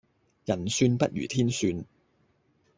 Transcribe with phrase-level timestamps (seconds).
[0.45, 1.85] 人算不如天算